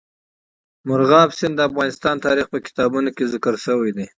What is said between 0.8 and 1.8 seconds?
مورغاب سیند د